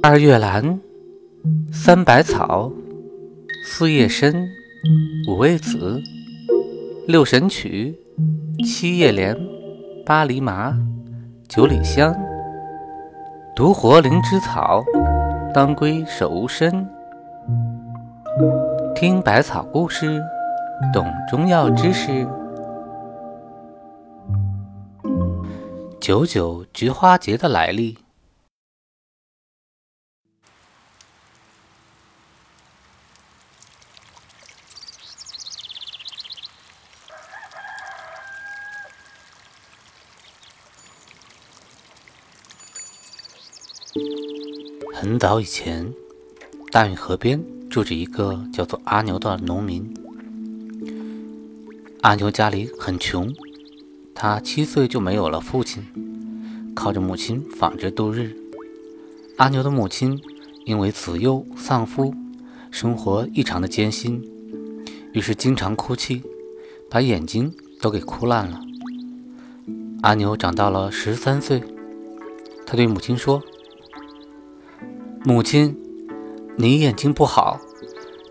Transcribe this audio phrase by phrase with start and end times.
[0.00, 0.78] 二月兰，
[1.72, 2.70] 三百草，
[3.64, 4.32] 四叶参，
[5.28, 6.00] 五味子，
[7.06, 7.98] 六神曲，
[8.64, 9.36] 七叶莲，
[10.06, 10.78] 八厘麻，
[11.48, 12.14] 九里香，
[13.56, 14.84] 独活灵芝草，
[15.52, 16.86] 当归手无身。
[18.94, 20.22] 听百草故事，
[20.92, 22.26] 懂中药知识。
[26.00, 27.98] 九九菊花节的来历。
[45.00, 45.94] 很早以前，
[46.72, 47.40] 大运河边。
[47.70, 49.94] 住着一个叫做阿牛的农民。
[52.00, 53.32] 阿牛家里很穷，
[54.12, 55.84] 他七岁就没有了父亲，
[56.74, 58.34] 靠着母亲纺织度日。
[59.36, 60.20] 阿牛的母亲
[60.64, 62.12] 因为子幼丧夫，
[62.72, 64.20] 生活异常的艰辛，
[65.12, 66.24] 于是经常哭泣，
[66.90, 68.60] 把眼睛都给哭烂了。
[70.02, 71.62] 阿牛长到了十三岁，
[72.66, 73.40] 他对母亲说
[75.24, 75.76] ：“母亲。”
[76.60, 77.60] 你眼睛不好，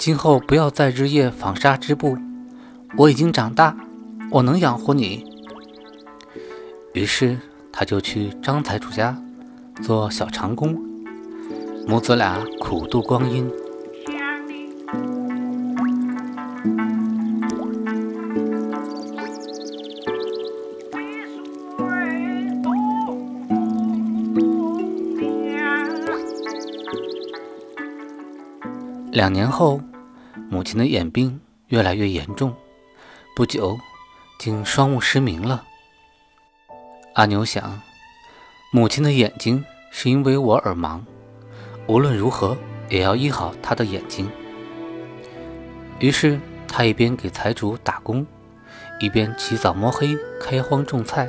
[0.00, 2.18] 今后不要再日夜纺纱织布。
[2.96, 3.76] 我已经长大，
[4.32, 5.24] 我能养活你。
[6.92, 7.38] 于是
[7.70, 9.16] 他就去张财主家
[9.80, 10.76] 做小长工，
[11.86, 13.48] 母子俩苦度光阴。
[29.16, 29.80] 两年后，
[30.50, 32.54] 母亲的眼病越来越严重，
[33.34, 33.78] 不久
[34.38, 35.64] 竟双目失明了。
[37.14, 37.80] 阿牛想，
[38.70, 41.00] 母亲的眼睛是因为我而盲，
[41.86, 42.58] 无论如何
[42.90, 44.30] 也要医好她的眼睛。
[45.98, 48.26] 于是他一边给财主打工，
[49.00, 51.26] 一边起早摸黑开荒种菜，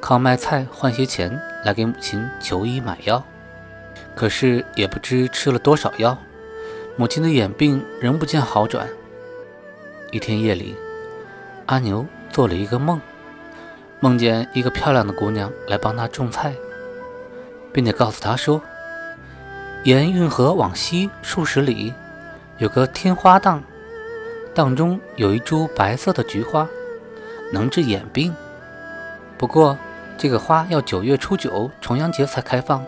[0.00, 3.22] 靠卖菜换些钱来给母亲求医买药。
[4.16, 6.16] 可是也不知吃了多少药。
[6.98, 8.88] 母亲的眼病仍不见好转。
[10.10, 10.74] 一天夜里，
[11.66, 13.00] 阿牛做了一个梦，
[14.00, 16.52] 梦见一个漂亮的姑娘来帮他种菜，
[17.72, 18.60] 并且告诉他说
[19.86, 21.94] ：“沿运河往西数十里，
[22.56, 23.62] 有个天花荡，
[24.52, 26.66] 荡中有一株白色的菊花，
[27.52, 28.34] 能治眼病。
[29.36, 29.78] 不过
[30.16, 32.84] 这个花要九月初九重阳节才开放，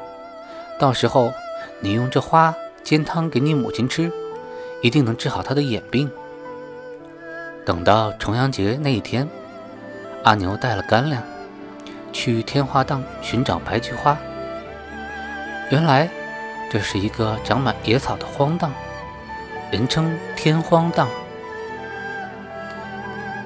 [0.80, 1.32] 到时候
[1.78, 2.52] 你用这花。”
[2.90, 4.10] 煎汤给你母亲吃，
[4.82, 6.10] 一定能治好她的眼病。
[7.64, 9.28] 等到重阳节那一天，
[10.24, 11.22] 阿牛带了干粮，
[12.12, 14.18] 去天花荡寻找白菊花。
[15.70, 16.10] 原来
[16.68, 18.72] 这是一个长满野草的荒荡，
[19.70, 21.06] 人称天荒荡。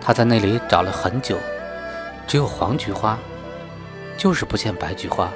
[0.01, 1.37] 他在那里找了很久，
[2.27, 3.19] 只有黄菊花，
[4.17, 5.29] 就是不见白菊花，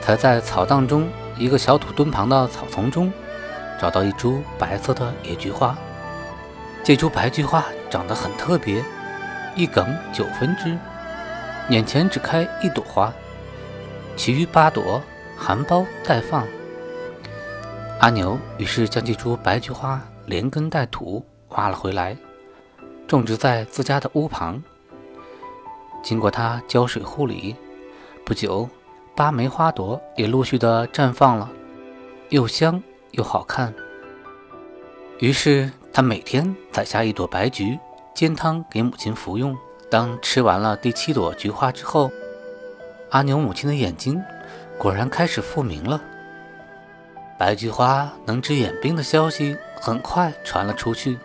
[0.00, 1.06] 才在草荡中。
[1.42, 3.12] 一个小土墩旁的草丛中，
[3.76, 5.76] 找到一株白色的野菊花。
[6.84, 8.80] 这株白菊花长得很特别，
[9.56, 10.78] 一梗九分枝，
[11.68, 13.12] 眼前只开一朵花，
[14.14, 15.02] 其余八朵
[15.36, 16.46] 含苞待放。
[17.98, 22.16] 阿牛于是将这株白菊花连根带土挖了回来，
[23.08, 24.62] 种植在自家的屋旁。
[26.04, 27.56] 经过他浇水护理，
[28.24, 28.68] 不久。
[29.14, 31.50] 八枚花朵也陆续的绽放了，
[32.30, 33.72] 又香又好看。
[35.18, 37.78] 于是他每天采下一朵白菊，
[38.14, 39.56] 煎汤给母亲服用。
[39.90, 42.10] 当吃完了第七朵菊花之后，
[43.10, 44.22] 阿牛母亲的眼睛
[44.78, 46.00] 果然开始复明了。
[47.38, 51.18] 白菊花能治眼病的消息很快传了出去，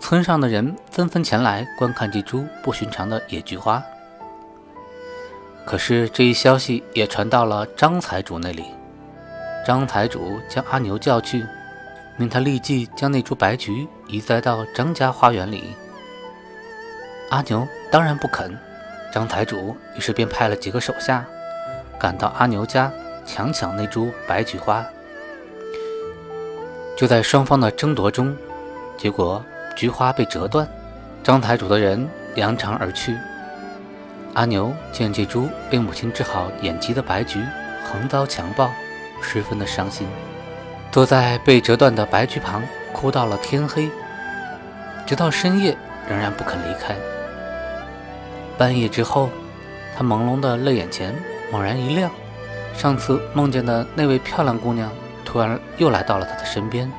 [0.00, 3.80] 村上的人纷纷前来观看这株不寻常的野菊花。
[5.70, 8.64] 可是这一消息也传到了张财主那里，
[9.64, 11.46] 张财主将阿牛叫去，
[12.16, 15.76] 命他立即将那株白菊移栽到张家花园里。
[17.30, 18.58] 阿牛当然不肯，
[19.12, 21.24] 张财主于是便派了几个手下
[22.00, 22.92] 赶到阿牛家，
[23.24, 24.84] 强抢那株白菊花。
[26.98, 28.36] 就在双方的争夺中，
[28.98, 29.40] 结果
[29.76, 30.66] 菊花被折断，
[31.22, 33.16] 张财主的人扬长而去。
[34.34, 37.42] 阿牛见这株被母亲治好眼疾的白菊
[37.84, 38.70] 横遭强暴，
[39.20, 40.06] 十分的伤心，
[40.92, 42.62] 坐在被折断的白菊旁
[42.92, 43.90] 哭到了天黑，
[45.04, 45.76] 直到深夜
[46.08, 46.94] 仍然不肯离开。
[48.56, 49.30] 半夜之后，
[49.96, 51.12] 他朦胧的泪眼前
[51.50, 52.10] 猛然一亮，
[52.76, 54.92] 上次梦见的那位漂亮姑娘
[55.24, 56.90] 突然又来到了他的身边。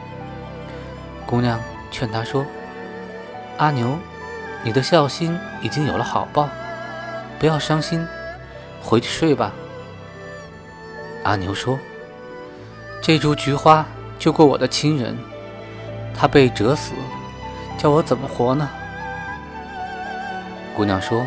[1.26, 1.58] 姑娘
[1.92, 2.46] 劝他说
[3.58, 3.98] ：“阿牛，
[4.64, 6.50] 你的孝心已经有了好报，
[7.42, 8.08] 不要伤心，
[8.84, 9.52] 回去睡吧。”
[11.26, 11.80] 阿牛说
[13.02, 13.84] ：“这株菊花
[14.20, 15.18] 救过我的亲人，
[16.16, 16.94] 他被折死，
[17.80, 18.70] 叫我怎么活呢？”
[20.78, 21.26] 姑娘说：“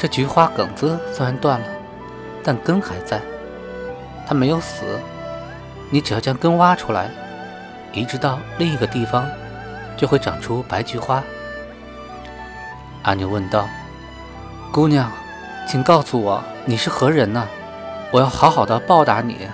[0.00, 1.66] 这菊花梗子虽然断了，
[2.42, 3.20] 但根还在。”
[4.26, 4.98] 它没有死，
[5.90, 7.10] 你只要将根挖出来，
[7.92, 9.28] 移植到另一个地方，
[9.94, 11.22] 就会长出白菊花。
[13.02, 13.68] 阿牛问道
[14.72, 15.10] ：“姑娘，
[15.70, 17.46] 请告诉我你是何人呢？
[18.10, 19.46] 我要好好的报答你。”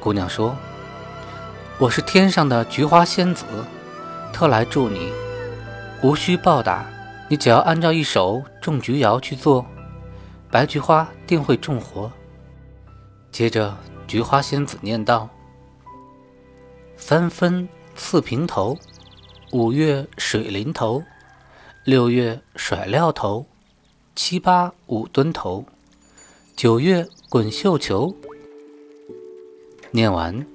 [0.00, 0.56] 姑娘说
[1.76, 3.44] ：“我是天上的菊花仙子，
[4.32, 5.12] 特来助你，
[6.02, 6.86] 无需报答，
[7.28, 9.66] 你只要按照一首种菊谣去做，
[10.50, 12.10] 白菊花定会种活。”
[13.30, 13.76] 接着，
[14.06, 15.28] 菊花仙子念道
[16.96, 18.78] ：“三分刺平头，
[19.52, 21.02] 五月水淋头，
[21.84, 23.44] 六月甩料头，
[24.16, 25.64] 七八五蹲头，
[26.54, 28.14] 九月滚绣球。”
[29.90, 30.46] 念完，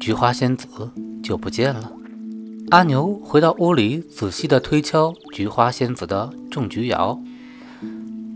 [0.00, 0.66] 菊花仙子
[1.22, 1.92] 就不见了。
[2.70, 7.20] 阿牛回到屋里，仔细地推敲菊花仙子的种菊谣，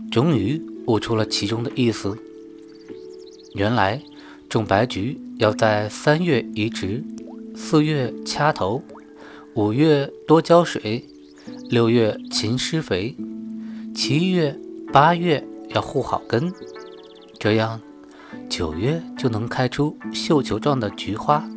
[0.09, 2.17] 终于悟出了其中的意思。
[3.55, 4.01] 原来
[4.47, 7.03] 种白菊要在三月移植，
[7.55, 8.81] 四月掐头，
[9.53, 11.05] 五月多浇水，
[11.69, 13.15] 六月勤施肥，
[13.93, 14.59] 七月
[14.91, 16.51] 八月要护好根，
[17.39, 17.79] 这样
[18.49, 21.47] 九月就能开出绣球状的菊花。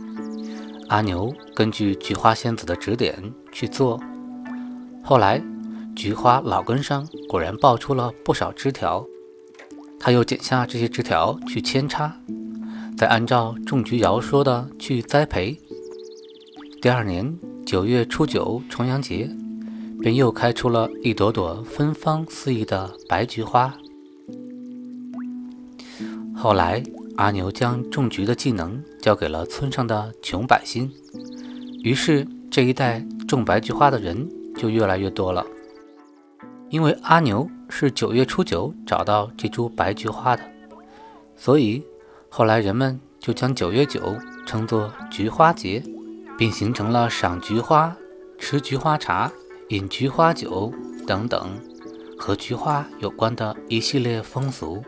[0.88, 3.98] 阿牛根据菊花仙子的指点去做，
[5.02, 5.42] 后来
[5.96, 9.04] 菊花老根上果然爆出了不少枝条。
[9.98, 12.20] 他又剪下这些枝条去扦插，
[12.98, 15.58] 再按照种菊谣说的去栽培。
[16.82, 19.28] 第二年九月初九重阳节，
[20.06, 23.74] 便又开出了一朵朵芬芳四溢的白菊花。
[26.32, 26.80] 后来，
[27.16, 30.88] 阿牛将种菊的技能交给了村上的穷百姓，
[31.82, 35.44] 于是这一代种白菊花的人就越来越多了。
[36.70, 40.42] 因为阿牛是九月初九找到这株白菊花的，
[41.34, 41.82] 所以
[42.28, 44.16] 后来人们就将九月九
[44.46, 45.82] 称作菊花节，
[46.38, 47.96] 并形成了赏菊花、
[48.38, 49.32] 吃菊花茶、
[49.70, 50.72] 饮菊花酒
[51.08, 51.58] 等等
[52.16, 54.80] 和菊花有关的一系列风俗。